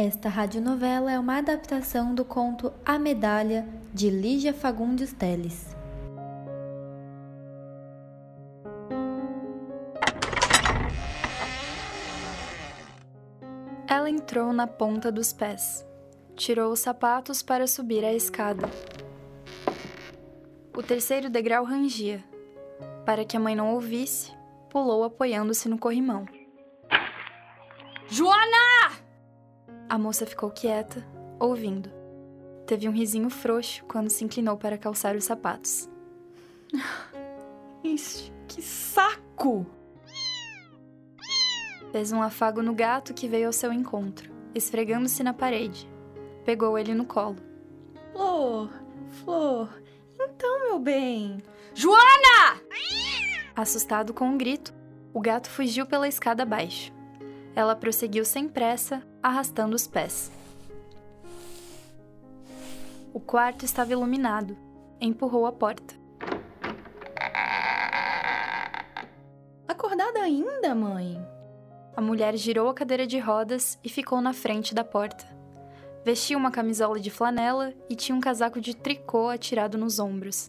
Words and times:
Esta 0.00 0.28
radionovela 0.28 1.10
é 1.10 1.18
uma 1.18 1.38
adaptação 1.38 2.14
do 2.14 2.24
conto 2.24 2.72
A 2.86 3.00
Medalha, 3.00 3.66
de 3.92 4.08
Lígia 4.08 4.54
Fagundes 4.54 5.12
Teles. 5.12 5.74
Ela 13.88 14.08
entrou 14.08 14.52
na 14.52 14.68
ponta 14.68 15.10
dos 15.10 15.32
pés. 15.32 15.84
Tirou 16.36 16.70
os 16.70 16.78
sapatos 16.78 17.42
para 17.42 17.66
subir 17.66 18.04
a 18.04 18.14
escada. 18.14 18.70
O 20.76 20.80
terceiro 20.80 21.28
degrau 21.28 21.64
rangia. 21.64 22.22
Para 23.04 23.24
que 23.24 23.36
a 23.36 23.40
mãe 23.40 23.56
não 23.56 23.74
ouvisse, 23.74 24.32
pulou 24.70 25.02
apoiando-se 25.02 25.68
no 25.68 25.76
corrimão. 25.76 26.24
Joana! 28.06 28.57
A 29.88 29.96
moça 29.96 30.26
ficou 30.26 30.50
quieta, 30.50 31.02
ouvindo. 31.40 31.90
Teve 32.66 32.86
um 32.86 32.92
risinho 32.92 33.30
frouxo 33.30 33.82
quando 33.86 34.10
se 34.10 34.22
inclinou 34.22 34.56
para 34.58 34.76
calçar 34.76 35.16
os 35.16 35.24
sapatos. 35.24 35.88
Ixi, 37.82 38.30
que 38.46 38.60
saco! 38.60 39.64
Fez 41.90 42.12
um 42.12 42.20
afago 42.20 42.62
no 42.62 42.74
gato 42.74 43.14
que 43.14 43.26
veio 43.26 43.46
ao 43.46 43.52
seu 43.52 43.72
encontro, 43.72 44.30
esfregando-se 44.54 45.22
na 45.22 45.32
parede. 45.32 45.88
Pegou 46.44 46.78
ele 46.78 46.92
no 46.92 47.06
colo. 47.06 47.38
Flor, 48.12 48.70
Flor, 49.24 49.70
então, 50.20 50.68
meu 50.68 50.78
bem. 50.78 51.38
Joana! 51.74 52.60
Assustado 53.56 54.12
com 54.12 54.26
um 54.26 54.36
grito, 54.36 54.74
o 55.14 55.20
gato 55.20 55.48
fugiu 55.48 55.86
pela 55.86 56.06
escada 56.06 56.42
abaixo. 56.42 56.92
Ela 57.58 57.74
prosseguiu 57.74 58.24
sem 58.24 58.48
pressa, 58.48 59.02
arrastando 59.20 59.74
os 59.74 59.84
pés. 59.84 60.30
O 63.12 63.18
quarto 63.18 63.64
estava 63.64 63.90
iluminado. 63.90 64.56
Empurrou 65.00 65.44
a 65.44 65.50
porta. 65.50 65.92
Acordada 69.66 70.20
ainda, 70.20 70.72
mãe? 70.72 71.20
A 71.96 72.00
mulher 72.00 72.36
girou 72.36 72.68
a 72.68 72.74
cadeira 72.74 73.08
de 73.08 73.18
rodas 73.18 73.76
e 73.82 73.88
ficou 73.88 74.20
na 74.20 74.32
frente 74.32 74.72
da 74.72 74.84
porta. 74.84 75.26
Vestia 76.04 76.38
uma 76.38 76.52
camisola 76.52 77.00
de 77.00 77.10
flanela 77.10 77.74
e 77.90 77.96
tinha 77.96 78.14
um 78.14 78.20
casaco 78.20 78.60
de 78.60 78.72
tricô 78.76 79.30
atirado 79.30 79.76
nos 79.76 79.98
ombros. 79.98 80.48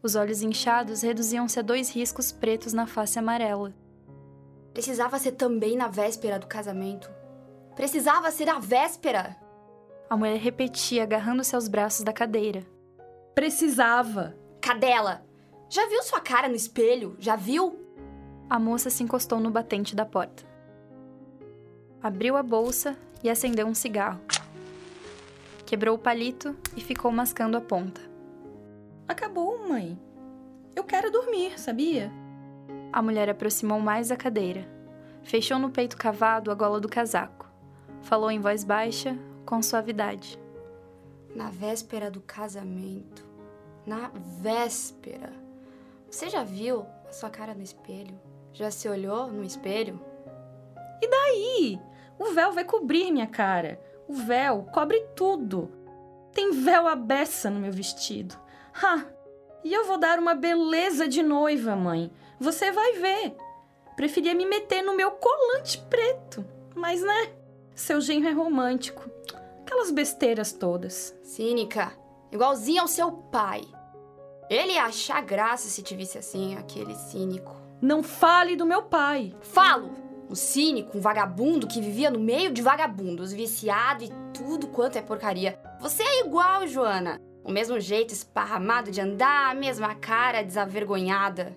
Os 0.00 0.14
olhos 0.14 0.42
inchados 0.42 1.02
reduziam-se 1.02 1.58
a 1.58 1.62
dois 1.62 1.90
riscos 1.90 2.30
pretos 2.30 2.72
na 2.72 2.86
face 2.86 3.18
amarela. 3.18 3.74
Precisava 4.76 5.18
ser 5.18 5.32
também 5.32 5.74
na 5.74 5.88
véspera 5.88 6.38
do 6.38 6.46
casamento. 6.46 7.10
Precisava 7.74 8.30
ser 8.30 8.46
a 8.50 8.58
véspera. 8.58 9.34
A 10.10 10.14
mulher 10.18 10.36
repetia, 10.36 11.02
agarrando-se 11.02 11.54
aos 11.54 11.66
braços 11.66 12.04
da 12.04 12.12
cadeira. 12.12 12.62
Precisava. 13.34 14.36
Cadela, 14.60 15.24
já 15.70 15.88
viu 15.88 16.02
sua 16.02 16.20
cara 16.20 16.46
no 16.46 16.54
espelho? 16.54 17.16
Já 17.18 17.36
viu? 17.36 17.74
A 18.50 18.58
moça 18.58 18.90
se 18.90 19.02
encostou 19.02 19.40
no 19.40 19.50
batente 19.50 19.96
da 19.96 20.04
porta. 20.04 20.44
Abriu 22.02 22.36
a 22.36 22.42
bolsa 22.42 22.98
e 23.24 23.30
acendeu 23.30 23.66
um 23.66 23.74
cigarro. 23.74 24.20
Quebrou 25.64 25.94
o 25.94 25.98
palito 25.98 26.54
e 26.76 26.82
ficou 26.82 27.10
mascando 27.10 27.56
a 27.56 27.62
ponta. 27.62 28.02
Acabou, 29.08 29.66
mãe. 29.66 29.98
Eu 30.74 30.84
quero 30.84 31.10
dormir, 31.10 31.58
sabia? 31.58 32.12
A 32.96 33.02
mulher 33.02 33.28
aproximou 33.28 33.78
mais 33.78 34.10
a 34.10 34.16
cadeira. 34.16 34.66
Fechou 35.22 35.58
no 35.58 35.68
peito 35.68 35.98
cavado 35.98 36.50
a 36.50 36.54
gola 36.54 36.80
do 36.80 36.88
casaco. 36.88 37.46
Falou 38.00 38.30
em 38.30 38.40
voz 38.40 38.64
baixa, 38.64 39.18
com 39.44 39.60
suavidade. 39.60 40.40
Na 41.34 41.50
véspera 41.50 42.10
do 42.10 42.22
casamento. 42.22 43.22
Na 43.84 44.10
véspera. 44.40 45.30
Você 46.10 46.30
já 46.30 46.42
viu 46.42 46.86
a 47.06 47.12
sua 47.12 47.28
cara 47.28 47.52
no 47.52 47.62
espelho? 47.62 48.18
Já 48.54 48.70
se 48.70 48.88
olhou 48.88 49.30
no 49.30 49.44
espelho? 49.44 50.00
E 51.02 51.06
daí? 51.06 51.78
O 52.18 52.32
véu 52.32 52.52
vai 52.52 52.64
cobrir 52.64 53.12
minha 53.12 53.26
cara. 53.26 53.78
O 54.08 54.14
véu 54.14 54.70
cobre 54.72 55.02
tudo. 55.14 55.70
Tem 56.32 56.50
véu 56.50 56.88
à 56.88 56.96
beça 56.96 57.50
no 57.50 57.60
meu 57.60 57.72
vestido. 57.72 58.34
Ha! 58.82 59.04
E 59.62 59.74
eu 59.74 59.84
vou 59.84 59.98
dar 59.98 60.18
uma 60.18 60.34
beleza 60.34 61.06
de 61.06 61.22
noiva, 61.22 61.76
mãe. 61.76 62.10
Você 62.38 62.70
vai 62.70 62.92
ver. 62.94 63.36
Preferia 63.96 64.34
me 64.34 64.44
meter 64.44 64.82
no 64.82 64.94
meu 64.94 65.12
colante 65.12 65.78
preto. 65.88 66.44
Mas, 66.74 67.02
né? 67.02 67.32
Seu 67.74 68.00
genro 68.00 68.28
é 68.28 68.32
romântico. 68.32 69.08
Aquelas 69.62 69.90
besteiras 69.90 70.52
todas. 70.52 71.16
Cínica. 71.22 71.92
Igualzinho 72.30 72.82
ao 72.82 72.88
seu 72.88 73.10
pai. 73.10 73.62
Ele 74.48 74.74
ia 74.74 74.84
achar 74.84 75.22
graça 75.22 75.68
se 75.68 75.82
te 75.82 75.96
visse 75.96 76.18
assim, 76.18 76.56
aquele 76.56 76.94
cínico. 76.94 77.56
Não 77.80 78.02
fale 78.02 78.54
do 78.54 78.66
meu 78.66 78.82
pai. 78.82 79.34
Falo! 79.40 79.90
Um 80.28 80.34
cínico, 80.34 80.98
um 80.98 81.00
vagabundo 81.00 81.66
que 81.66 81.80
vivia 81.80 82.10
no 82.10 82.18
meio 82.18 82.52
de 82.52 82.60
vagabundos, 82.60 83.32
viciado 83.32 84.04
e 84.04 84.12
tudo 84.34 84.66
quanto 84.68 84.96
é 84.96 85.02
porcaria. 85.02 85.58
Você 85.80 86.02
é 86.02 86.20
igual, 86.20 86.66
Joana. 86.66 87.20
O 87.44 87.52
mesmo 87.52 87.78
jeito 87.78 88.12
esparramado 88.12 88.90
de 88.90 89.00
andar, 89.00 89.50
a 89.50 89.54
mesma 89.54 89.94
cara 89.94 90.42
desavergonhada. 90.42 91.56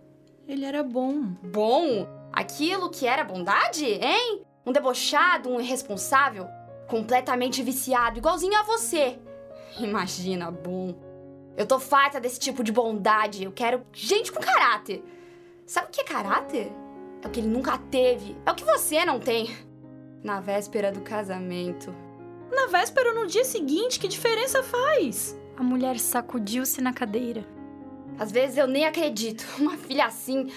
Ele 0.50 0.66
era 0.66 0.82
bom. 0.82 1.22
Bom? 1.44 2.08
Aquilo 2.34 2.90
que 2.90 3.06
era 3.06 3.24
bondade, 3.24 3.86
hein? 3.86 4.42
Um 4.66 4.72
debochado, 4.72 5.48
um 5.48 5.62
irresponsável, 5.62 6.48
completamente 6.88 7.62
viciado, 7.62 8.18
igualzinho 8.18 8.58
a 8.58 8.64
você. 8.64 9.20
Imagina, 9.80 10.50
bom. 10.50 10.96
Eu 11.56 11.68
tô 11.68 11.80
farta 11.80 12.20
desse 12.20 12.40
tipo 12.40 12.64
de 12.64 12.72
bondade. 12.72 13.44
Eu 13.44 13.52
quero 13.52 13.86
gente 13.94 14.32
com 14.32 14.40
caráter. 14.40 15.04
Sabe 15.68 15.90
o 15.90 15.92
que 15.92 16.02
é 16.02 16.04
caráter? 16.04 16.72
É 17.22 17.28
o 17.28 17.30
que 17.30 17.42
ele 17.42 17.48
nunca 17.48 17.78
teve. 17.78 18.36
É 18.44 18.52
o 18.52 18.56
que 18.56 18.66
você 18.66 19.06
não 19.06 19.20
tem. 19.20 19.56
Na 20.24 20.40
véspera 20.40 20.92
do 20.92 21.02
casamento. 21.02 21.94
Na 22.52 22.66
véspera 22.66 23.10
ou 23.10 23.22
no 23.22 23.28
dia 23.28 23.46
seguinte, 23.46 24.00
que 24.00 24.08
diferença 24.08 24.64
faz? 24.64 25.40
A 25.56 25.62
mulher 25.62 26.00
sacudiu-se 26.00 26.81
na 26.81 26.92
cadeira. 26.92 27.59
Às 28.19 28.31
vezes 28.31 28.57
eu 28.57 28.68
nem 28.68 28.85
acredito. 28.85 29.46
Uma 29.57 29.78
filha 29.78 30.06
assim, 30.06 30.52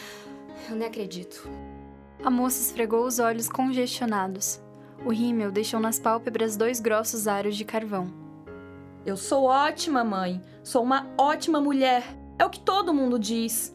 eu 0.69 0.75
nem 0.75 0.89
acredito. 0.89 1.49
A 2.25 2.31
moça 2.31 2.61
esfregou 2.61 3.06
os 3.06 3.19
olhos 3.19 3.49
congestionados. 3.49 4.61
O 5.05 5.11
rímel 5.11 5.50
deixou 5.50 5.81
nas 5.81 5.99
pálpebras 5.99 6.56
dois 6.56 6.81
grossos 6.81 7.27
aros 7.27 7.56
de 7.56 7.65
carvão. 7.65 8.12
Eu 9.05 9.17
sou 9.17 9.45
ótima, 9.45 10.05
mãe. 10.05 10.41
Sou 10.62 10.83
uma 10.83 11.09
ótima 11.19 11.61
mulher. 11.61 12.05
É 12.39 12.45
o 12.45 12.50
que 12.50 12.61
todo 12.61 12.95
mundo 12.95 13.19
diz. 13.19 13.75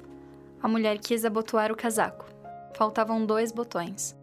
A 0.61 0.67
mulher 0.67 0.97
quis 0.99 1.25
abotoar 1.25 1.71
o 1.71 1.75
casaco. 1.75 2.25
Faltavam 2.73 3.25
dois 3.25 3.51
botões. 3.51 4.15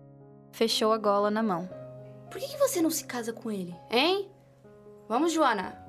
Fechou 0.52 0.92
a 0.92 0.98
gola 0.98 1.30
na 1.30 1.42
mão. 1.42 1.68
Por 2.30 2.40
que, 2.40 2.48
que 2.48 2.58
você 2.58 2.80
não 2.80 2.90
se 2.90 3.04
casa 3.04 3.32
com 3.32 3.50
ele, 3.50 3.74
hein? 3.90 4.30
Vamos, 5.08 5.32
Joana. 5.32 5.83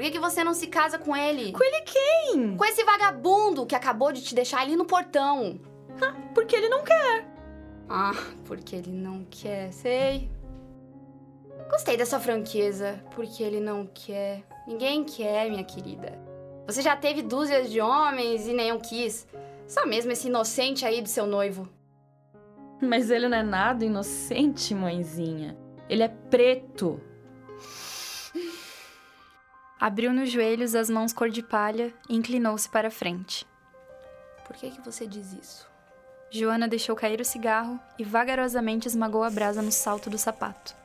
Por 0.00 0.04
que, 0.04 0.12
que 0.12 0.18
você 0.18 0.42
não 0.42 0.54
se 0.54 0.66
casa 0.66 0.98
com 0.98 1.14
ele? 1.14 1.52
Com 1.52 1.62
ele 1.62 1.82
quem? 1.82 2.56
Com 2.56 2.64
esse 2.64 2.82
vagabundo 2.84 3.66
que 3.66 3.74
acabou 3.74 4.10
de 4.10 4.22
te 4.22 4.34
deixar 4.34 4.62
ali 4.62 4.74
no 4.74 4.86
portão. 4.86 5.60
Ah, 6.00 6.14
porque 6.34 6.56
ele 6.56 6.70
não 6.70 6.82
quer. 6.82 7.28
Ah, 7.86 8.14
porque 8.46 8.76
ele 8.76 8.92
não 8.92 9.26
quer, 9.28 9.70
sei. 9.74 10.30
Gostei 11.68 11.98
dessa 11.98 12.18
franqueza. 12.18 13.04
Porque 13.14 13.42
ele 13.42 13.60
não 13.60 13.86
quer. 13.92 14.42
Ninguém 14.66 15.04
quer, 15.04 15.50
minha 15.50 15.64
querida. 15.64 16.18
Você 16.66 16.80
já 16.80 16.96
teve 16.96 17.20
dúzias 17.20 17.70
de 17.70 17.82
homens 17.82 18.48
e 18.48 18.54
nenhum 18.54 18.80
quis. 18.80 19.28
Só 19.68 19.84
mesmo 19.84 20.12
esse 20.12 20.28
inocente 20.28 20.86
aí 20.86 21.02
do 21.02 21.10
seu 21.10 21.26
noivo. 21.26 21.68
Mas 22.80 23.10
ele 23.10 23.28
não 23.28 23.36
é 23.36 23.42
nada 23.42 23.84
inocente, 23.84 24.74
mãezinha. 24.74 25.58
Ele 25.90 26.02
é 26.02 26.08
preto. 26.08 26.98
Abriu 29.80 30.12
nos 30.12 30.30
joelhos 30.30 30.74
as 30.74 30.90
mãos 30.90 31.10
cor 31.10 31.30
de 31.30 31.42
palha 31.42 31.90
e 32.06 32.14
inclinou-se 32.14 32.68
para 32.68 32.88
a 32.88 32.90
frente. 32.90 33.48
Por 34.46 34.54
que, 34.54 34.70
que 34.70 34.80
você 34.82 35.06
diz 35.06 35.32
isso? 35.32 35.66
Joana 36.30 36.68
deixou 36.68 36.94
cair 36.94 37.18
o 37.18 37.24
cigarro 37.24 37.80
e 37.98 38.04
vagarosamente 38.04 38.86
esmagou 38.86 39.24
a 39.24 39.30
brasa 39.30 39.62
no 39.62 39.72
salto 39.72 40.10
do 40.10 40.18
sapato. 40.18 40.76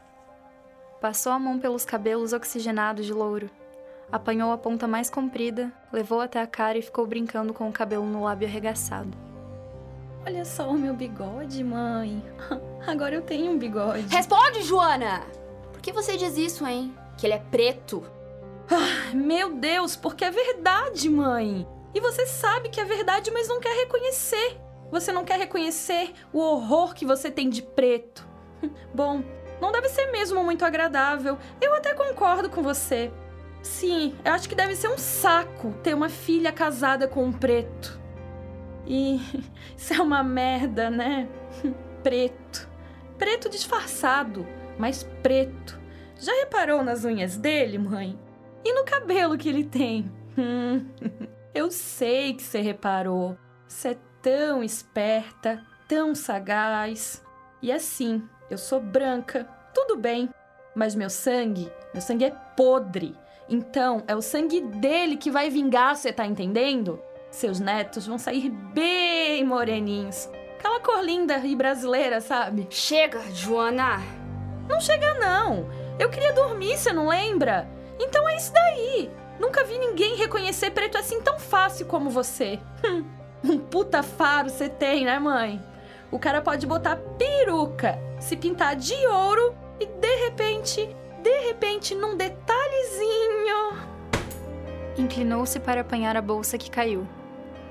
Passou 1.01 1.33
a 1.33 1.39
mão 1.39 1.59
pelos 1.59 1.83
cabelos 1.83 2.31
oxigenados 2.31 3.05
de 3.05 3.11
louro. 3.11 3.49
Apanhou 4.09 4.49
a 4.53 4.57
ponta 4.57 4.87
mais 4.87 5.09
comprida, 5.09 5.73
levou 5.91 6.21
até 6.21 6.41
a 6.41 6.47
cara 6.47 6.77
e 6.77 6.81
ficou 6.81 7.05
brincando 7.05 7.53
com 7.53 7.67
o 7.67 7.73
cabelo 7.73 8.05
no 8.05 8.23
lábio 8.23 8.47
arregaçado. 8.47 9.11
Olha 10.25 10.45
só 10.45 10.69
o 10.69 10.73
meu 10.73 10.93
bigode, 10.93 11.61
mãe. 11.65 12.23
Agora 12.87 13.13
eu 13.13 13.21
tenho 13.21 13.51
um 13.51 13.57
bigode. 13.57 14.07
Responde, 14.07 14.61
Joana! 14.61 15.21
Por 15.73 15.81
que 15.81 15.91
você 15.91 16.15
diz 16.15 16.37
isso, 16.37 16.65
hein? 16.65 16.95
Que 17.17 17.27
ele 17.27 17.33
é 17.33 17.39
preto. 17.39 18.15
Ah, 18.69 19.13
meu 19.13 19.53
Deus, 19.53 19.95
porque 19.95 20.25
é 20.25 20.31
verdade, 20.31 21.09
mãe. 21.09 21.67
E 21.93 21.99
você 21.99 22.25
sabe 22.25 22.69
que 22.69 22.79
é 22.79 22.85
verdade, 22.85 23.31
mas 23.31 23.47
não 23.47 23.59
quer 23.59 23.75
reconhecer. 23.75 24.59
Você 24.91 25.11
não 25.11 25.23
quer 25.25 25.39
reconhecer 25.39 26.13
o 26.33 26.39
horror 26.39 26.93
que 26.93 27.05
você 27.05 27.29
tem 27.31 27.49
de 27.49 27.61
preto. 27.61 28.27
Bom, 28.93 29.23
Não 29.61 29.71
deve 29.71 29.87
ser 29.87 30.11
mesmo 30.11 30.43
muito 30.43 30.65
agradável. 30.65 31.37
Eu 31.61 31.73
até 31.75 31.93
concordo 31.93 32.49
com 32.49 32.61
você. 32.61 33.11
Sim, 33.63 34.13
eu 34.23 34.33
acho 34.33 34.49
que 34.49 34.55
deve 34.55 34.75
ser 34.75 34.89
um 34.89 34.97
saco 34.97 35.73
ter 35.81 35.93
uma 35.93 36.09
filha 36.09 36.51
casada 36.51 37.07
com 37.07 37.23
um 37.23 37.31
preto. 37.31 37.99
E 38.85 39.19
isso 39.77 39.93
é 39.93 40.01
uma 40.01 40.21
merda, 40.23 40.89
né? 40.89 41.27
Preto. 42.03 42.69
Preto 43.17 43.49
disfarçado, 43.49 44.45
mas 44.77 45.03
preto. 45.23 45.79
Já 46.19 46.33
reparou 46.33 46.83
nas 46.83 47.05
unhas 47.05 47.37
dele, 47.37 47.77
mãe? 47.77 48.19
E 48.65 48.73
no 48.73 48.83
cabelo 48.83 49.37
que 49.37 49.47
ele 49.47 49.63
tem? 49.63 50.11
Hum, 50.35 50.87
eu 51.53 51.69
sei 51.69 52.33
que 52.33 52.41
você 52.41 52.59
reparou. 52.59 53.37
Você 53.67 53.89
é 53.89 53.97
tão 54.23 54.63
esperta, 54.63 55.63
tão 55.87 56.15
sagaz. 56.15 57.23
E 57.61 57.71
assim, 57.71 58.27
eu 58.49 58.57
sou 58.57 58.79
branca, 58.79 59.47
tudo 59.71 59.95
bem. 59.95 60.29
Mas 60.75 60.95
meu 60.95 61.11
sangue, 61.11 61.71
meu 61.93 62.01
sangue 62.01 62.25
é 62.25 62.31
podre. 62.57 63.15
Então, 63.47 64.03
é 64.07 64.15
o 64.15 64.21
sangue 64.21 64.61
dele 64.61 65.15
que 65.15 65.29
vai 65.29 65.51
vingar, 65.51 65.95
você 65.95 66.11
tá 66.11 66.25
entendendo? 66.25 66.99
Seus 67.29 67.59
netos 67.59 68.07
vão 68.07 68.17
sair 68.17 68.49
bem 68.49 69.45
moreninhos. 69.45 70.27
Aquela 70.57 70.79
cor 70.79 71.03
linda 71.03 71.37
e 71.37 71.55
brasileira, 71.55 72.19
sabe? 72.19 72.65
Chega, 72.71 73.21
Joana! 73.31 74.01
Não 74.67 74.81
chega, 74.81 75.13
não. 75.13 75.69
Eu 75.99 76.09
queria 76.09 76.33
dormir, 76.33 76.75
você 76.75 76.91
não 76.91 77.09
lembra? 77.09 77.74
Então 77.99 78.27
é 78.27 78.35
isso 78.35 78.53
daí. 78.53 79.11
Nunca 79.39 79.63
vi 79.63 79.77
ninguém 79.77 80.15
reconhecer 80.15 80.71
preto 80.71 80.97
assim 80.97 81.21
tão 81.21 81.39
fácil 81.39 81.85
como 81.85 82.09
você. 82.09 82.59
um 83.43 83.59
puta 83.59 84.01
faro 84.01 84.49
você 84.49 84.69
tem, 84.69 85.05
né, 85.05 85.19
mãe? 85.19 85.61
O 86.11 86.19
cara 86.19 86.41
pode 86.41 86.65
botar 86.65 86.97
peruca, 87.17 87.99
se 88.19 88.37
pintar 88.37 88.75
de 88.75 88.95
ouro 89.07 89.53
e 89.79 89.85
de 89.85 90.15
repente, 90.23 90.95
de 91.21 91.39
repente, 91.41 91.93
num 91.93 92.15
detalhezinho. 92.15 93.75
Inclinou-se 94.97 95.59
para 95.59 95.81
apanhar 95.81 96.15
a 96.15 96.21
bolsa 96.21 96.57
que 96.57 96.71
caiu. 96.71 97.05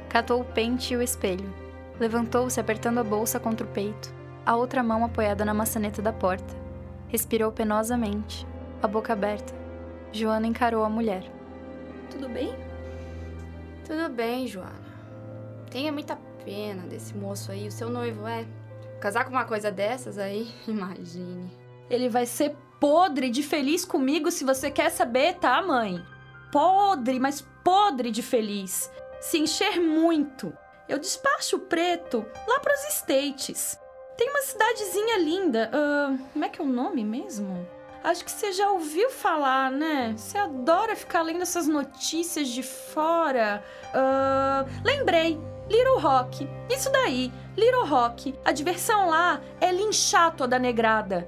Catou 0.09 0.41
o 0.41 0.45
pente 0.45 0.93
e 0.93 0.97
o 0.97 1.03
espelho. 1.03 1.53
Levantou-se 1.99 2.61
apertando 2.61 2.99
a 2.99 3.05
bolsa 3.05 3.41
contra 3.41 3.67
o 3.67 3.71
peito, 3.71 4.13
a 4.45 4.57
outra 4.57 4.83
mão 4.83 5.05
apoiada 5.05 5.45
na 5.45 5.55
maçaneta 5.55 6.03
da 6.03 6.13
porta. 6.13 6.55
Respirou 7.09 7.51
penosamente, 7.53 8.47
a 8.83 8.89
boca 8.89 9.13
aberta. 9.13 9.64
Joana 10.15 10.47
encarou 10.47 10.85
a 10.85 10.89
mulher. 10.89 11.25
Tudo 12.09 12.29
bem? 12.29 12.55
Tudo 13.85 14.09
bem, 14.09 14.47
Joana. 14.47 14.95
Tenha 15.71 15.91
muita 15.91 16.17
pena 16.45 16.87
desse 16.87 17.17
moço 17.17 17.51
aí, 17.51 17.67
o 17.67 17.73
seu 17.73 17.91
noivo 17.91 18.25
é. 18.25 18.47
Casar 19.01 19.25
com 19.25 19.33
uma 19.33 19.45
coisa 19.45 19.73
dessas 19.73 20.17
aí, 20.17 20.49
imagine. 20.69 21.51
Ele 21.91 22.09
vai 22.09 22.27
ser 22.27 22.55
podre 22.79 23.29
de 23.29 23.43
feliz 23.43 23.85
comigo 23.85 24.31
se 24.31 24.45
você 24.45 24.71
quer 24.71 24.91
saber, 24.91 25.35
tá, 25.35 25.61
mãe? 25.61 26.01
Podre, 26.53 27.19
mas 27.19 27.41
podre 27.65 28.13
de 28.13 28.23
feliz. 28.23 28.89
Se 29.21 29.39
encher 29.39 29.81
muito. 29.81 30.53
Eu 30.89 30.99
despacho 30.99 31.57
o 31.57 31.61
preto 31.61 32.25
lá 32.47 32.61
pros 32.61 32.85
States. 32.85 33.77
Tem 34.17 34.31
uma 34.31 34.43
cidadezinha 34.43 35.19
linda. 35.19 35.71
Uh, 35.75 36.19
como 36.33 36.45
é 36.45 36.49
que 36.49 36.63
é 36.63 36.65
o 36.65 36.69
nome 36.69 37.03
mesmo? 37.03 37.67
Acho 38.05 38.23
que 38.23 38.31
você 38.31 38.53
já 38.53 38.71
ouviu 38.71 39.11
falar, 39.11 39.71
né? 39.71 40.13
Você 40.15 40.37
adora 40.37 40.95
ficar 40.95 41.23
lendo 41.23 41.41
essas 41.41 41.67
notícias 41.67 42.49
de 42.49 42.63
fora. 42.63 43.65
Uh, 43.95 44.71
lembrei. 44.85 45.41
Little 45.71 45.99
Rock. 45.99 46.47
Isso 46.69 46.93
daí, 46.93 47.33
Little 47.57 47.87
Rock. 47.87 48.35
A 48.45 48.53
diversão 48.53 49.09
lá 49.09 49.41
é 49.59 49.73
linchar 49.73 50.37
toda 50.37 50.57
a 50.57 50.59
negrada. 50.59 51.27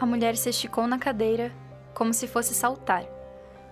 A 0.00 0.06
mulher 0.06 0.34
se 0.38 0.48
esticou 0.48 0.86
na 0.86 0.98
cadeira, 0.98 1.52
como 1.92 2.14
se 2.14 2.26
fosse 2.26 2.54
saltar. 2.54 3.04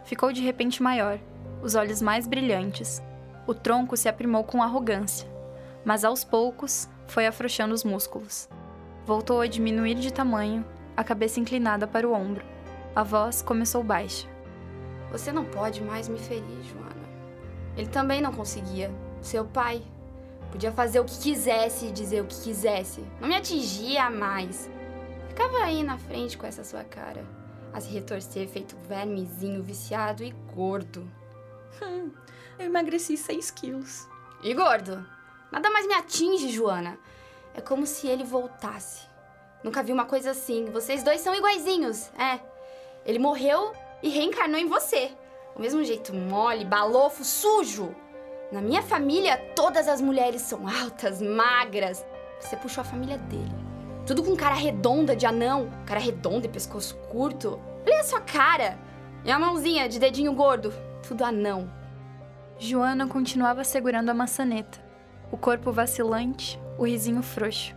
Ficou 0.04 0.30
de 0.30 0.42
repente 0.42 0.82
maior, 0.82 1.18
os 1.62 1.74
olhos 1.74 2.02
mais 2.02 2.26
brilhantes. 2.26 3.02
O 3.46 3.54
tronco 3.54 3.96
se 3.96 4.06
aprimou 4.06 4.44
com 4.44 4.62
arrogância, 4.62 5.26
mas 5.82 6.04
aos 6.04 6.22
poucos 6.22 6.86
foi 7.06 7.26
afrouxando 7.26 7.74
os 7.74 7.84
músculos. 7.84 8.50
Voltou 9.06 9.40
a 9.40 9.46
diminuir 9.46 9.94
de 9.94 10.12
tamanho, 10.12 10.62
a 10.96 11.02
cabeça 11.04 11.40
inclinada 11.40 11.86
para 11.86 12.08
o 12.08 12.12
ombro. 12.12 12.44
A 12.94 13.02
voz 13.02 13.42
começou 13.42 13.82
baixa. 13.82 14.28
Você 15.10 15.32
não 15.32 15.44
pode 15.44 15.82
mais 15.82 16.08
me 16.08 16.18
ferir, 16.18 16.62
Joana. 16.64 17.08
Ele 17.76 17.88
também 17.88 18.20
não 18.20 18.32
conseguia. 18.32 18.90
Seu 19.20 19.44
pai. 19.44 19.82
Podia 20.50 20.72
fazer 20.72 21.00
o 21.00 21.04
que 21.04 21.18
quisesse 21.18 21.86
e 21.86 21.92
dizer 21.92 22.22
o 22.22 22.26
que 22.26 22.40
quisesse. 22.42 23.04
Não 23.20 23.28
me 23.28 23.34
atingia 23.34 24.08
mais. 24.10 24.70
Ficava 25.28 25.58
aí 25.58 25.82
na 25.82 25.98
frente 25.98 26.38
com 26.38 26.46
essa 26.46 26.62
sua 26.62 26.84
cara. 26.84 27.24
A 27.72 27.80
se 27.80 27.90
retorcer 27.90 28.48
feito 28.48 28.76
vermezinho 28.88 29.62
viciado 29.62 30.22
e 30.22 30.30
gordo. 30.54 31.10
Hum, 31.82 32.12
eu 32.58 32.66
emagreci 32.66 33.16
6 33.16 33.50
quilos. 33.50 34.08
E 34.42 34.54
gordo? 34.54 35.04
Nada 35.50 35.70
mais 35.70 35.86
me 35.86 35.94
atinge, 35.94 36.50
Joana. 36.50 36.98
É 37.52 37.60
como 37.60 37.86
se 37.86 38.06
ele 38.06 38.22
voltasse. 38.22 39.08
Nunca 39.64 39.82
vi 39.82 39.92
uma 39.92 40.04
coisa 40.04 40.32
assim. 40.32 40.66
Vocês 40.66 41.02
dois 41.02 41.22
são 41.22 41.34
iguaizinhos, 41.34 42.10
é. 42.18 42.38
Ele 43.06 43.18
morreu 43.18 43.72
e 44.02 44.10
reencarnou 44.10 44.60
em 44.60 44.68
você. 44.68 45.10
O 45.56 45.60
mesmo 45.62 45.82
jeito 45.82 46.14
mole, 46.14 46.66
balofo, 46.66 47.24
sujo. 47.24 47.94
Na 48.52 48.60
minha 48.60 48.82
família, 48.82 49.38
todas 49.56 49.88
as 49.88 50.02
mulheres 50.02 50.42
são 50.42 50.68
altas, 50.68 51.22
magras. 51.22 52.04
Você 52.38 52.56
puxou 52.56 52.82
a 52.82 52.84
família 52.84 53.16
dele. 53.16 53.64
Tudo 54.06 54.22
com 54.22 54.36
cara 54.36 54.54
redonda 54.54 55.16
de 55.16 55.24
anão, 55.24 55.70
cara 55.86 55.98
redonda 55.98 56.44
e 56.44 56.50
pescoço 56.50 56.94
curto. 57.08 57.58
Olha 57.86 58.00
a 58.00 58.04
sua 58.04 58.20
cara. 58.20 58.78
E 59.24 59.30
a 59.30 59.38
mãozinha 59.38 59.88
de 59.88 59.98
dedinho 59.98 60.34
gordo. 60.34 60.74
Tudo 61.08 61.24
anão. 61.24 61.72
Joana 62.58 63.06
continuava 63.06 63.64
segurando 63.64 64.10
a 64.10 64.14
maçaneta, 64.14 64.78
o 65.32 65.36
corpo 65.36 65.72
vacilante, 65.72 66.60
o 66.78 66.86
risinho 66.86 67.22
frouxo. 67.22 67.74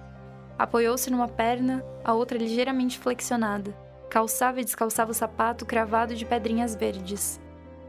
Apoiou-se 0.58 1.10
numa 1.12 1.28
perna, 1.28 1.86
a 2.04 2.14
outra 2.14 2.38
ligeiramente 2.38 2.98
flexionada. 2.98 3.76
Calçava 4.10 4.60
e 4.60 4.64
descalçava 4.64 5.12
o 5.12 5.14
sapato 5.14 5.66
cravado 5.66 6.16
de 6.16 6.26
pedrinhas 6.26 6.76
verdes. 6.76 7.40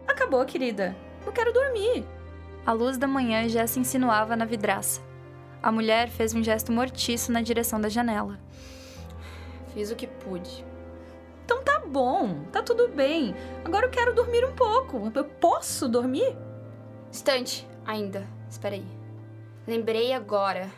Acabou, 0.06 0.44
querida. 0.44 0.94
Eu 1.25 1.32
quero 1.32 1.53
dormir. 1.53 2.05
A 2.67 2.73
luz 2.73 2.99
da 2.99 3.06
manhã 3.06 3.49
já 3.49 3.67
se 3.67 3.81
insinuava 3.81 4.37
na 4.37 4.44
vidraça. 4.44 5.00
A 5.62 5.73
mulher 5.73 6.09
fez 6.09 6.35
um 6.35 6.43
gesto 6.43 6.70
mortiço 6.70 7.32
na 7.32 7.41
direção 7.41 7.81
da 7.81 7.88
janela. 7.88 8.38
Fiz 9.73 9.91
o 9.91 9.97
que 9.97 10.06
pude. 10.06 10.64
Então 11.44 11.62
tá 11.62 11.81
bom, 11.81 12.44
tá 12.53 12.62
tudo 12.62 12.88
bem. 12.88 13.35
Agora 13.64 13.87
eu 13.87 13.91
quero 13.91 14.14
dormir 14.14 14.44
um 14.44 14.52
pouco. 14.52 15.11
Eu 15.14 15.25
posso 15.25 15.88
dormir? 15.88 16.37
Instante, 17.11 17.66
ainda. 17.87 18.26
Espera 18.50 18.75
aí. 18.75 18.87
Lembrei 19.66 20.12
agora. 20.12 20.71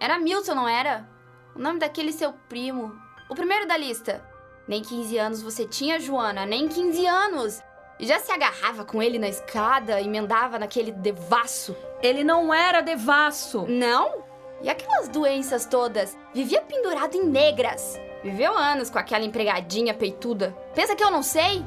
Era 0.00 0.18
Milton, 0.18 0.54
não 0.54 0.66
era? 0.66 1.06
O 1.54 1.58
nome 1.58 1.78
daquele 1.78 2.10
seu 2.10 2.32
primo. 2.48 2.90
O 3.28 3.34
primeiro 3.34 3.68
da 3.68 3.76
lista. 3.76 4.24
Nem 4.66 4.82
15 4.82 5.18
anos 5.18 5.42
você 5.42 5.66
tinha, 5.66 6.00
Joana, 6.00 6.46
nem 6.46 6.66
15 6.66 7.06
anos. 7.06 7.62
E 7.98 8.06
já 8.06 8.18
se 8.18 8.32
agarrava 8.32 8.82
com 8.82 9.02
ele 9.02 9.18
na 9.18 9.28
escada, 9.28 10.00
emendava 10.00 10.58
naquele 10.58 10.90
devasso. 10.90 11.76
Ele 12.02 12.24
não 12.24 12.52
era 12.52 12.80
devasso. 12.80 13.66
Não? 13.68 14.24
E 14.62 14.70
aquelas 14.70 15.06
doenças 15.08 15.66
todas? 15.66 16.16
Vivia 16.32 16.62
pendurado 16.62 17.14
em 17.14 17.26
negras. 17.26 18.00
Viveu 18.24 18.56
anos 18.56 18.88
com 18.88 18.98
aquela 18.98 19.24
empregadinha 19.24 19.92
peituda. 19.92 20.56
Pensa 20.74 20.96
que 20.96 21.04
eu 21.04 21.10
não 21.10 21.22
sei? 21.22 21.62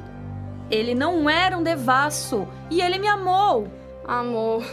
Ele 0.68 0.92
não 0.92 1.30
era 1.30 1.56
um 1.56 1.62
devasso. 1.62 2.48
E 2.68 2.80
ele 2.80 2.98
me 2.98 3.06
amou. 3.06 3.68
Amor. 4.04 4.64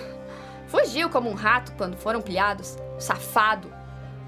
Fugiu 0.71 1.09
como 1.09 1.29
um 1.29 1.33
rato 1.33 1.73
quando 1.73 1.97
foram 1.97 2.21
pilhados. 2.21 2.77
Safado. 2.97 3.67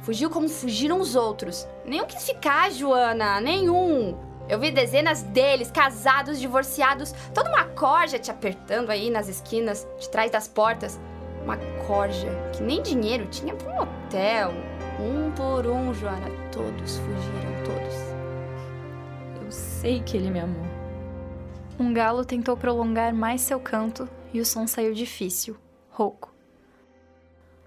Fugiu 0.02 0.30
como 0.30 0.50
fugiram 0.50 1.00
os 1.00 1.16
outros. 1.16 1.66
Nenhum 1.86 2.06
quis 2.06 2.26
ficar, 2.26 2.70
Joana. 2.70 3.40
Nenhum. 3.40 4.18
Eu 4.50 4.60
vi 4.60 4.70
dezenas 4.70 5.24
deles, 5.24 5.72
casados, 5.72 6.42
divorciados, 6.42 7.14
toda 7.34 7.50
uma 7.50 7.64
corja 7.64 8.20
te 8.20 8.30
apertando 8.30 8.90
aí 8.90 9.10
nas 9.10 9.30
esquinas, 9.30 9.88
de 9.98 10.10
trás 10.10 10.30
das 10.30 10.46
portas. 10.46 11.00
Uma 11.46 11.56
corja 11.88 12.28
que 12.52 12.62
nem 12.62 12.82
dinheiro 12.82 13.26
tinha 13.28 13.56
para 13.56 13.72
um 13.72 13.82
hotel. 13.82 14.52
Um 15.00 15.32
por 15.32 15.66
um, 15.66 15.94
Joana, 15.94 16.28
todos 16.52 16.98
fugiram, 16.98 17.64
todos. 17.64 17.96
Eu 19.42 19.50
sei 19.50 20.02
que 20.02 20.18
ele 20.18 20.30
me 20.30 20.42
amou. 20.42 20.68
Um 21.80 21.94
galo 21.94 22.26
tentou 22.26 22.58
prolongar 22.58 23.14
mais 23.14 23.40
seu 23.40 23.62
canto 23.62 24.10
e 24.34 24.42
o 24.42 24.46
som 24.46 24.68
saiu 24.68 24.94
difícil, 24.94 25.56
rouco. 25.90 26.33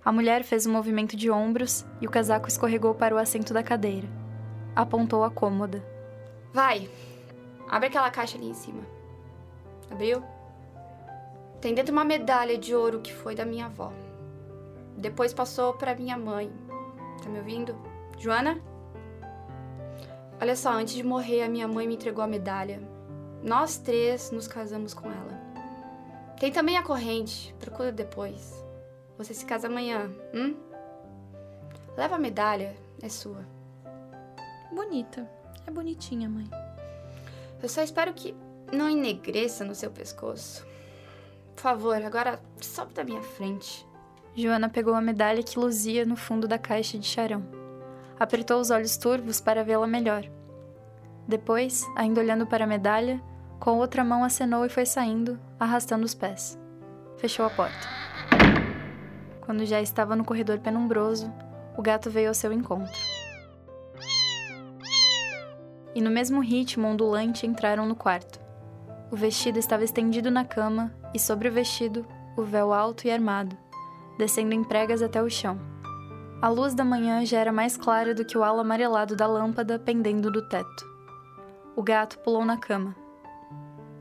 A 0.07 0.13
mulher 0.13 0.45
fez 0.45 0.65
um 0.67 0.73
movimento 0.73 1.17
de 1.17 1.29
ombros 1.29 1.85
e 2.01 2.07
o 2.07 2.11
casaco 2.11 2.47
escorregou 2.47 2.95
para 2.95 3.13
o 3.13 3.19
assento 3.19 3.53
da 3.53 3.61
cadeira. 3.61 4.07
Apontou 4.73 5.25
a 5.25 5.31
cômoda. 5.33 5.85
Vai, 6.53 6.89
abre 7.69 7.89
aquela 7.89 8.09
caixa 8.09 8.39
ali 8.39 8.49
em 8.49 8.55
cima. 8.55 8.85
Abriu? 9.91 10.23
Tem 11.61 11.75
dentro 11.75 11.93
uma 11.93 12.05
medalha 12.05 12.57
de 12.57 12.73
ouro 12.73 13.01
que 13.01 13.13
foi 13.13 13.35
da 13.35 13.45
minha 13.45 13.67
avó. 13.67 13.93
Depois 14.97 15.35
passou 15.35 15.73
para 15.73 15.97
minha 15.97 16.17
mãe. 16.17 16.53
Tá 17.21 17.29
me 17.29 17.41
ouvindo? 17.41 17.75
Joana? 18.17 18.61
Olha 20.41 20.55
só, 20.55 20.71
antes 20.71 20.95
de 20.95 21.03
morrer, 21.03 21.43
a 21.43 21.49
minha 21.49 21.67
mãe 21.67 21.85
me 21.85 21.97
entregou 21.97 22.23
a 22.23 22.29
medalha. 22.29 22.81
Nós 23.43 23.77
três 23.77 24.31
nos 24.31 24.47
casamos 24.47 24.95
com 24.95 25.11
ela. 25.11 25.37
Tem 26.39 26.53
também 26.53 26.79
a 26.79 26.83
corrente, 26.85 27.53
procura 27.59 27.91
depois. 27.91 28.65
Você 29.19 29.33
se 29.33 29.47
casa 29.47 29.67
amanhã, 29.67 30.11
hum? 30.35 30.55
Leva 31.97 32.17
a 32.17 32.19
medalha, 32.19 32.77
é 33.03 33.09
sua. 33.09 33.45
Bonita. 34.73 35.29
É 35.67 35.71
bonitinha, 35.71 36.29
mãe. 36.29 36.49
Eu 37.63 37.69
só 37.69 37.83
espero 37.83 38.13
que 38.13 38.35
não 38.73 38.91
enegreça 38.91 39.65
no 39.65 39.75
seu 39.75 39.91
pescoço. 39.91 40.67
Por 41.55 41.63
favor, 41.63 41.97
agora 42.03 42.39
sobe 42.61 42.93
da 42.93 43.03
minha 43.03 43.23
frente. 43.23 43.87
Joana 44.35 44.69
pegou 44.69 44.95
a 44.95 45.01
medalha 45.01 45.43
que 45.43 45.59
luzia 45.59 46.05
no 46.05 46.15
fundo 46.15 46.47
da 46.47 46.59
caixa 46.59 46.99
de 46.99 47.07
charão. 47.07 47.43
Apertou 48.21 48.61
os 48.61 48.71
olhos 48.71 48.97
turvos 48.97 49.41
para 49.41 49.65
vê-la 49.65 49.87
melhor. 49.87 50.25
Depois, 51.27 51.85
ainda 51.97 52.21
olhando 52.21 52.47
para 52.47 52.65
a 52.65 52.69
medalha, 52.69 53.21
com 53.59 53.79
outra 53.79 54.05
mão 54.05 54.23
acenou 54.23 54.65
e 54.67 54.69
foi 54.69 54.85
saindo, 54.85 55.41
arrastando 55.59 56.05
os 56.05 56.15
pés. 56.15 56.59
Fechou 57.17 57.47
a 57.47 57.51
porta. 57.51 58.06
Quando 59.47 59.65
já 59.65 59.81
estava 59.81 60.17
no 60.17 60.25
corredor 60.25 60.59
penumbroso, 60.59 61.33
o 61.79 61.81
gato 61.81 62.11
veio 62.11 62.29
ao 62.29 62.35
seu 62.35 62.53
encontro. 62.53 63.01
E 65.95 66.01
no 66.01 66.11
mesmo 66.11 66.41
ritmo 66.41 66.89
ondulante 66.89 67.47
entraram 67.47 67.87
no 67.87 67.95
quarto. 67.95 68.41
O 69.11 69.17
vestido 69.17 69.59
estava 69.59 69.85
estendido 69.85 70.31
na 70.31 70.45
cama 70.45 70.93
e 71.15 71.19
sobre 71.19 71.49
o 71.49 71.53
vestido 71.53 72.05
o 72.37 72.43
véu 72.43 72.73
alto 72.73 73.07
e 73.07 73.11
armado, 73.11 73.57
descendo 74.19 74.53
em 74.53 74.65
pregas 74.65 75.01
até 75.01 75.23
o 75.23 75.31
chão. 75.31 75.59
A 76.43 76.49
luz 76.49 76.75
da 76.75 76.85
manhã 76.85 77.25
já 77.25 77.39
era 77.39 77.53
mais 77.53 77.77
clara 77.77 78.15
do 78.15 78.25
que 78.25 78.37
o 78.37 78.45
halo 78.45 78.61
amarelado 78.61 79.17
da 79.17 79.27
lâmpada 79.27 79.79
pendendo 79.79 80.31
do 80.31 80.47
teto. 80.49 80.85
O 81.75 81.83
gato 81.83 82.19
pulou 82.19 82.45
na 82.45 82.59
cama. 82.59 82.95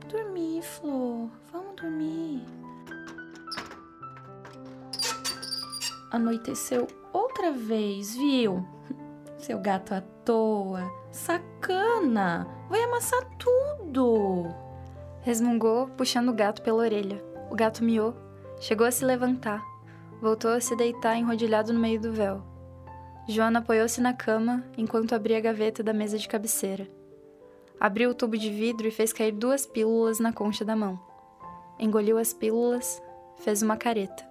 Dormir, 0.08 0.62
Flor. 0.62 1.30
Vamos 1.52 1.76
dormir. 1.76 2.55
Anoiteceu 6.16 6.86
outra 7.12 7.52
vez, 7.52 8.16
viu? 8.16 8.66
Seu 9.36 9.58
gato 9.58 9.92
à 9.92 10.00
toa. 10.00 10.90
Sacana! 11.12 12.46
Vai 12.70 12.82
amassar 12.84 13.22
tudo! 13.38 14.46
Resmungou, 15.20 15.88
puxando 15.88 16.30
o 16.30 16.34
gato 16.34 16.62
pela 16.62 16.78
orelha. 16.78 17.22
O 17.50 17.54
gato 17.54 17.84
miou, 17.84 18.14
chegou 18.58 18.86
a 18.86 18.90
se 18.90 19.04
levantar, 19.04 19.62
voltou 20.18 20.52
a 20.52 20.60
se 20.60 20.74
deitar 20.74 21.16
enrodilhado 21.16 21.70
no 21.70 21.78
meio 21.78 22.00
do 22.00 22.12
véu. 22.12 22.42
Joana 23.28 23.58
apoiou-se 23.58 24.00
na 24.00 24.14
cama 24.14 24.64
enquanto 24.78 25.14
abria 25.14 25.36
a 25.36 25.40
gaveta 25.40 25.82
da 25.82 25.92
mesa 25.92 26.16
de 26.16 26.26
cabeceira. 26.26 26.88
Abriu 27.78 28.08
o 28.08 28.14
tubo 28.14 28.38
de 28.38 28.48
vidro 28.48 28.88
e 28.88 28.90
fez 28.90 29.12
cair 29.12 29.32
duas 29.32 29.66
pílulas 29.66 30.18
na 30.18 30.32
concha 30.32 30.64
da 30.64 30.74
mão. 30.74 30.98
Engoliu 31.78 32.16
as 32.16 32.32
pílulas, 32.32 33.02
fez 33.36 33.60
uma 33.60 33.76
careta. 33.76 34.25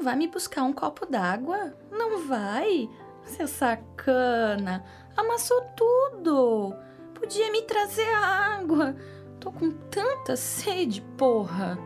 Não 0.00 0.04
vai 0.06 0.16
me 0.16 0.28
buscar 0.28 0.62
um 0.62 0.72
copo 0.72 1.04
d'água? 1.04 1.74
Não 1.90 2.26
vai? 2.26 2.88
Seu 3.22 3.46
sacana! 3.46 4.82
Amassou 5.14 5.60
tudo! 5.76 6.74
Podia 7.12 7.52
me 7.52 7.60
trazer 7.60 8.08
água! 8.14 8.96
Tô 9.38 9.52
com 9.52 9.70
tanta 9.70 10.36
sede, 10.36 11.02
porra! 11.18 11.78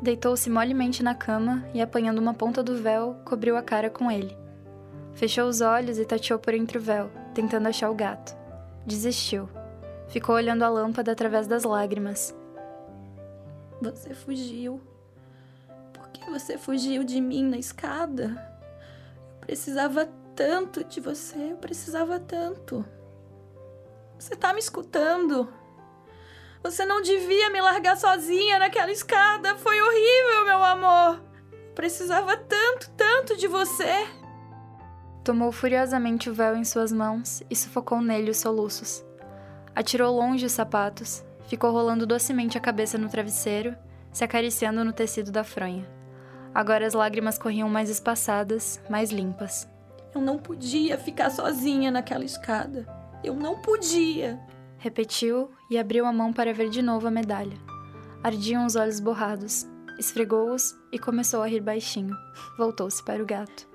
Deitou-se 0.00 0.48
molemente 0.48 1.02
na 1.02 1.12
cama 1.12 1.68
e, 1.74 1.82
apanhando 1.82 2.18
uma 2.18 2.34
ponta 2.34 2.62
do 2.62 2.76
véu, 2.76 3.16
cobriu 3.24 3.56
a 3.56 3.62
cara 3.64 3.90
com 3.90 4.08
ele. 4.08 4.38
Fechou 5.12 5.48
os 5.48 5.60
olhos 5.60 5.98
e 5.98 6.04
tateou 6.04 6.38
por 6.38 6.54
entre 6.54 6.78
o 6.78 6.80
véu, 6.80 7.10
tentando 7.34 7.66
achar 7.66 7.90
o 7.90 7.96
gato. 7.96 8.32
Desistiu. 8.86 9.48
Ficou 10.06 10.36
olhando 10.36 10.62
a 10.62 10.68
lâmpada 10.68 11.10
através 11.10 11.48
das 11.48 11.64
lágrimas. 11.64 12.32
Você 13.82 14.14
fugiu. 14.14 14.80
Que 16.14 16.30
você 16.30 16.56
fugiu 16.56 17.04
de 17.04 17.20
mim 17.20 17.44
na 17.44 17.58
escada? 17.58 18.50
Eu 19.34 19.46
precisava 19.46 20.08
tanto 20.34 20.82
de 20.84 21.00
você, 21.00 21.52
eu 21.52 21.56
precisava 21.56 22.18
tanto. 22.18 22.84
Você 24.18 24.34
tá 24.34 24.52
me 24.52 24.58
escutando? 24.58 25.52
Você 26.62 26.86
não 26.86 27.02
devia 27.02 27.50
me 27.50 27.60
largar 27.60 27.96
sozinha 27.96 28.58
naquela 28.58 28.90
escada. 28.90 29.54
Foi 29.56 29.78
horrível, 29.82 30.44
meu 30.46 30.64
amor. 30.64 31.22
Eu 31.52 31.74
precisava 31.74 32.36
tanto, 32.38 32.90
tanto 32.96 33.36
de 33.36 33.46
você. 33.46 34.06
Tomou 35.22 35.52
furiosamente 35.52 36.30
o 36.30 36.34
véu 36.34 36.56
em 36.56 36.64
suas 36.64 36.90
mãos 36.90 37.42
e 37.50 37.56
sufocou 37.56 38.00
nele 38.00 38.30
os 38.30 38.38
soluços. 38.38 39.04
Atirou 39.74 40.14
longe 40.16 40.46
os 40.46 40.52
sapatos, 40.52 41.24
ficou 41.48 41.70
rolando 41.70 42.06
docemente 42.06 42.56
a 42.56 42.60
cabeça 42.60 42.96
no 42.96 43.08
travesseiro, 43.08 43.76
se 44.12 44.24
acariciando 44.24 44.84
no 44.84 44.92
tecido 44.92 45.30
da 45.30 45.44
fronha. 45.44 45.93
Agora 46.54 46.86
as 46.86 46.94
lágrimas 46.94 47.36
corriam 47.36 47.68
mais 47.68 47.90
espaçadas, 47.90 48.80
mais 48.88 49.10
limpas. 49.10 49.68
Eu 50.14 50.20
não 50.20 50.38
podia 50.38 50.96
ficar 50.96 51.30
sozinha 51.30 51.90
naquela 51.90 52.24
escada. 52.24 52.86
Eu 53.24 53.34
não 53.34 53.60
podia. 53.60 54.38
Repetiu 54.78 55.50
e 55.68 55.76
abriu 55.76 56.06
a 56.06 56.12
mão 56.12 56.32
para 56.32 56.54
ver 56.54 56.68
de 56.68 56.80
novo 56.80 57.08
a 57.08 57.10
medalha. 57.10 57.58
Ardiam 58.22 58.64
os 58.64 58.76
olhos 58.76 59.00
borrados. 59.00 59.66
Esfregou-os 59.98 60.76
e 60.92 60.98
começou 60.98 61.42
a 61.42 61.48
rir 61.48 61.60
baixinho. 61.60 62.14
Voltou-se 62.56 63.02
para 63.02 63.22
o 63.22 63.26
gato. 63.26 63.66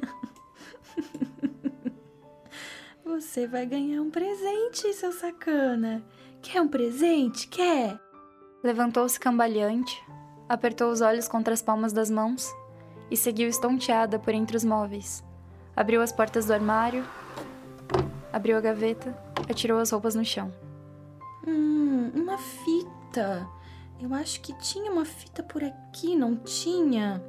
Você 3.04 3.46
vai 3.46 3.64
ganhar 3.64 4.02
um 4.02 4.10
presente, 4.10 4.92
seu 4.94 5.12
sacana. 5.12 6.02
Quer 6.42 6.60
um 6.60 6.68
presente? 6.68 7.46
Quer? 7.46 8.00
Levantou-se 8.62 9.20
cambaleante, 9.20 10.02
apertou 10.48 10.90
os 10.90 11.00
olhos 11.00 11.28
contra 11.28 11.54
as 11.54 11.62
palmas 11.62 11.92
das 11.92 12.10
mãos 12.10 12.52
e 13.10 13.16
seguiu 13.16 13.48
estonteada 13.48 14.18
por 14.18 14.34
entre 14.34 14.56
os 14.56 14.64
móveis. 14.64 15.24
Abriu 15.76 16.02
as 16.02 16.12
portas 16.12 16.46
do 16.46 16.54
armário, 16.54 17.04
abriu 18.32 18.56
a 18.56 18.60
gaveta, 18.60 19.16
atirou 19.48 19.78
as 19.78 19.90
roupas 19.90 20.14
no 20.14 20.24
chão. 20.24 20.52
Hum, 21.46 22.10
uma 22.14 22.38
fita. 22.38 23.46
Eu 24.00 24.12
acho 24.14 24.40
que 24.40 24.52
tinha 24.58 24.90
uma 24.90 25.04
fita 25.04 25.42
por 25.42 25.62
aqui, 25.62 26.16
não 26.16 26.36
tinha? 26.36 27.22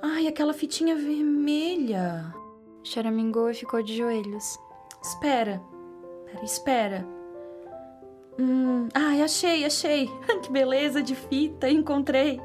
Ai, 0.00 0.26
aquela 0.26 0.52
fitinha 0.52 0.96
vermelha. 0.96 2.34
Choramingou 2.82 3.50
e 3.50 3.54
ficou 3.54 3.82
de 3.82 3.96
joelhos. 3.96 4.58
Espera. 5.02 5.62
Pera, 6.26 6.44
espera. 6.44 7.21
Hum, 8.38 8.88
ai, 8.94 9.22
achei, 9.22 9.64
achei. 9.64 10.08
que 10.42 10.50
beleza 10.50 11.02
de 11.02 11.14
fita, 11.14 11.68
encontrei. 11.68 12.40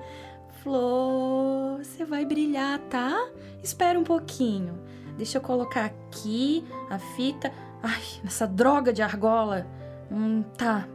Flor, 0.62 1.78
você 1.78 2.04
vai 2.04 2.26
brilhar, 2.26 2.80
tá? 2.90 3.30
Espera 3.64 3.98
um 3.98 4.04
pouquinho. 4.04 4.80
Deixa 5.18 5.38
eu 5.38 5.42
colocar 5.42 5.86
aqui 5.86 6.64
a 6.90 7.00
fita. 7.00 7.52
Ai, 7.82 8.04
nessa 8.24 8.46
droga 8.46 8.92
de 8.92 9.02
argola. 9.02 9.66
Hum, 10.12 10.44
tá. 10.58 10.88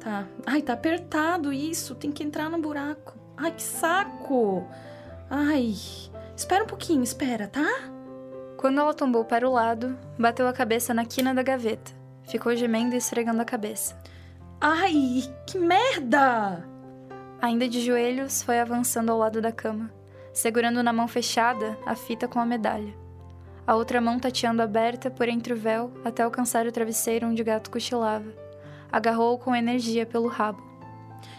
Tá. 0.00 0.26
Ai, 0.46 0.62
tá 0.62 0.74
apertado 0.74 1.52
isso. 1.52 1.94
Tem 1.94 2.12
que 2.12 2.22
entrar 2.22 2.50
no 2.50 2.58
buraco. 2.58 3.18
Ai, 3.36 3.52
que 3.52 3.62
saco. 3.62 4.66
Ai. 5.30 5.74
Espera 6.36 6.64
um 6.64 6.66
pouquinho, 6.66 7.02
espera, 7.02 7.48
tá? 7.48 7.66
Quando 8.56 8.80
ela 8.80 8.94
tombou 8.94 9.24
para 9.24 9.48
o 9.48 9.52
lado, 9.52 9.96
bateu 10.18 10.46
a 10.46 10.52
cabeça 10.52 10.92
na 10.92 11.04
quina 11.04 11.34
da 11.34 11.42
gaveta. 11.42 11.92
Ficou 12.24 12.54
gemendo 12.54 12.94
e 12.94 12.98
esfregando 12.98 13.40
a 13.40 13.44
cabeça. 13.44 13.96
Ai, 14.60 15.22
que 15.46 15.56
merda! 15.56 16.68
Ainda 17.40 17.68
de 17.68 17.80
joelhos, 17.80 18.42
foi 18.42 18.58
avançando 18.58 19.12
ao 19.12 19.18
lado 19.18 19.40
da 19.40 19.52
cama, 19.52 19.88
segurando 20.32 20.82
na 20.82 20.92
mão 20.92 21.06
fechada 21.06 21.78
a 21.86 21.94
fita 21.94 22.26
com 22.26 22.40
a 22.40 22.44
medalha. 22.44 22.92
A 23.64 23.76
outra 23.76 24.00
mão 24.00 24.18
tateando 24.18 24.60
aberta 24.60 25.12
por 25.12 25.28
entre 25.28 25.52
o 25.52 25.56
véu 25.56 25.92
até 26.04 26.24
alcançar 26.24 26.66
o 26.66 26.72
travesseiro 26.72 27.28
onde 27.28 27.40
o 27.40 27.44
gato 27.44 27.70
cochilava. 27.70 28.26
Agarrou-o 28.90 29.38
com 29.38 29.54
energia 29.54 30.04
pelo 30.04 30.26
rabo. 30.26 30.60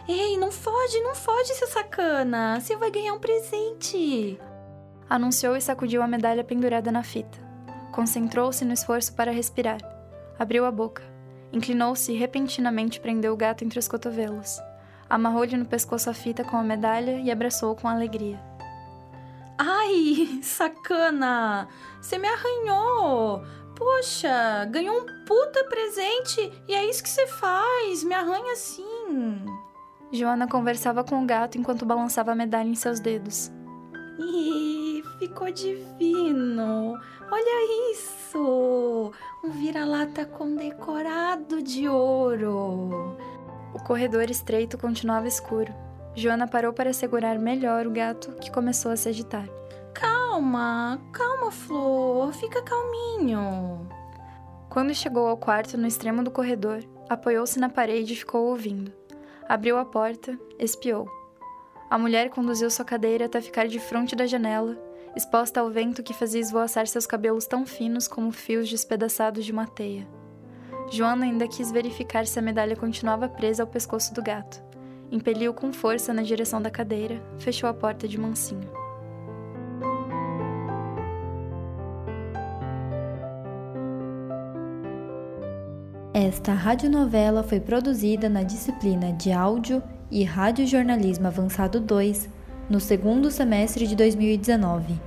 Ei, 0.07 0.37
não 0.37 0.49
foge, 0.49 1.01
não 1.01 1.13
foge, 1.13 1.53
seu 1.55 1.67
sacana! 1.67 2.57
Você 2.61 2.77
vai 2.77 2.89
ganhar 2.89 3.13
um 3.13 3.19
presente! 3.19 4.39
Anunciou 5.09 5.57
e 5.57 5.61
sacudiu 5.61 6.01
a 6.01 6.07
medalha 6.07 6.43
pendurada 6.43 6.89
na 6.89 7.03
fita. 7.03 7.37
Concentrou-se 7.91 8.63
no 8.63 8.73
esforço 8.73 9.13
para 9.13 9.31
respirar. 9.31 9.79
Abriu 10.37 10.65
a 10.65 10.71
boca. 10.71 11.18
Inclinou-se 11.51 12.11
e 12.11 12.17
repentinamente 12.17 12.99
prendeu 12.99 13.33
o 13.33 13.37
gato 13.37 13.63
entre 13.63 13.79
os 13.79 13.87
cotovelos. 13.87 14.59
Amarrou-lhe 15.09 15.57
no 15.57 15.65
pescoço 15.65 16.09
a 16.09 16.13
fita 16.13 16.43
com 16.43 16.57
a 16.57 16.63
medalha 16.63 17.19
e 17.19 17.31
abraçou-o 17.31 17.75
com 17.75 17.87
alegria. 17.87 18.39
Ai, 19.57 20.39
sacana! 20.43 21.67
Você 21.99 22.17
me 22.17 22.27
arranhou! 22.27 23.43
Poxa, 23.75 24.65
ganhou 24.69 24.95
um 24.95 25.25
puta 25.25 25.63
presente 25.63 26.51
e 26.67 26.75
é 26.75 26.85
isso 26.85 27.01
que 27.01 27.09
você 27.09 27.25
faz, 27.27 28.03
me 28.03 28.13
arranha 28.13 28.51
assim. 28.51 29.45
Joana 30.11 30.47
conversava 30.47 31.03
com 31.03 31.23
o 31.23 31.25
gato 31.25 31.57
enquanto 31.57 31.85
balançava 31.85 32.33
a 32.33 32.35
medalha 32.35 32.67
em 32.67 32.75
seus 32.75 32.99
dedos. 32.99 33.49
Ih, 34.19 35.01
ficou 35.17 35.49
divino! 35.49 36.78
Um 39.49 39.51
vira-lata 39.51 40.25
condecorado 40.25 41.63
de 41.63 41.89
ouro! 41.89 43.17
O 43.73 43.83
corredor 43.83 44.29
estreito 44.29 44.77
continuava 44.77 45.27
escuro. 45.27 45.73
Joana 46.13 46.47
parou 46.47 46.71
para 46.71 46.93
segurar 46.93 47.39
melhor 47.39 47.87
o 47.87 47.91
gato, 47.91 48.31
que 48.33 48.51
começou 48.51 48.91
a 48.91 48.95
se 48.95 49.09
agitar. 49.09 49.49
Calma, 49.91 51.01
calma, 51.11 51.49
Flor, 51.49 52.31
fica 52.31 52.61
calminho. 52.61 53.89
Quando 54.69 54.93
chegou 54.93 55.25
ao 55.25 55.35
quarto 55.35 55.79
no 55.79 55.87
extremo 55.87 56.23
do 56.23 56.29
corredor, 56.29 56.83
apoiou-se 57.09 57.59
na 57.59 57.69
parede 57.69 58.13
e 58.13 58.17
ficou 58.17 58.49
ouvindo. 58.49 58.93
Abriu 59.47 59.79
a 59.79 59.85
porta, 59.85 60.37
espiou. 60.59 61.09
A 61.89 61.97
mulher 61.97 62.29
conduziu 62.29 62.69
sua 62.69 62.85
cadeira 62.85 63.25
até 63.25 63.41
ficar 63.41 63.67
de 63.67 63.79
frente 63.79 64.15
da 64.15 64.27
janela, 64.27 64.77
exposta 65.15 65.59
ao 65.59 65.69
vento 65.69 66.03
que 66.03 66.13
fazia 66.13 66.41
esvoaçar 66.41 66.87
seus 66.87 67.05
cabelos 67.05 67.45
tão 67.45 67.65
finos 67.65 68.07
como 68.07 68.31
fios 68.31 68.69
despedaçados 68.69 69.45
de 69.45 69.51
uma 69.51 69.65
teia. 69.65 70.07
Joana 70.91 71.25
ainda 71.25 71.47
quis 71.47 71.71
verificar 71.71 72.25
se 72.25 72.39
a 72.39 72.41
medalha 72.41 72.75
continuava 72.75 73.29
presa 73.29 73.63
ao 73.63 73.67
pescoço 73.67 74.13
do 74.13 74.23
gato. 74.23 74.61
Impeliu 75.11 75.53
com 75.53 75.71
força 75.73 76.13
na 76.13 76.21
direção 76.21 76.61
da 76.61 76.69
cadeira, 76.69 77.21
fechou 77.37 77.69
a 77.69 77.73
porta 77.73 78.07
de 78.07 78.19
mansinho. 78.19 78.69
Esta 86.13 86.53
radionovela 86.53 87.43
foi 87.43 87.59
produzida 87.59 88.27
na 88.27 88.43
disciplina 88.43 89.13
de 89.13 89.31
Áudio 89.31 89.81
e 90.11 90.23
Radiojornalismo 90.23 91.27
Avançado 91.27 91.79
2 91.79 92.29
no 92.69 92.79
segundo 92.79 93.31
semestre 93.31 93.87
de 93.87 93.95
2019. 93.95 94.99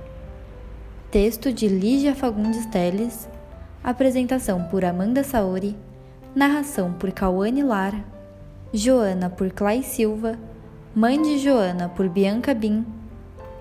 Texto 1.09 1.53
de 1.53 1.67
Lígia 1.67 2.13
Fagundes 2.13 2.65
Teles, 2.65 3.29
apresentação 3.83 4.63
por 4.63 4.83
Amanda 4.83 5.23
Saori, 5.23 5.75
narração 6.35 6.93
por 6.93 7.11
Cauane 7.11 7.63
Lara, 7.63 8.03
Joana 8.73 9.29
por 9.29 9.51
Clay 9.51 9.83
Silva, 9.83 10.37
mãe 10.93 11.21
de 11.21 11.37
Joana 11.37 11.87
por 11.89 12.09
Bianca 12.09 12.53
Bin, 12.53 12.85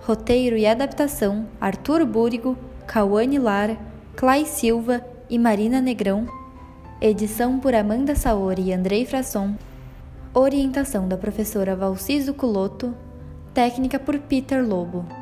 roteiro 0.02 0.56
e 0.56 0.66
adaptação 0.66 1.46
Arthur 1.60 2.04
Búrigo, 2.04 2.56
Cauane 2.86 3.38
Lara, 3.38 3.78
Clay 4.16 4.46
Silva 4.46 5.04
e 5.30 5.38
Marina 5.38 5.80
Negrão 5.80 6.26
Edição 7.04 7.58
por 7.58 7.74
Amanda 7.74 8.14
Saori 8.14 8.66
e 8.66 8.72
Andrei 8.72 9.04
Frasson. 9.04 9.56
Orientação 10.32 11.08
da 11.08 11.16
professora 11.16 11.74
Valciso 11.74 12.32
Culoto. 12.32 12.94
Técnica 13.54 13.98
por 13.98 14.18
Peter 14.18 14.66
Lobo. 14.66 15.21